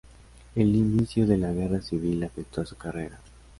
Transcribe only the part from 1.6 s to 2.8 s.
civil afectó a su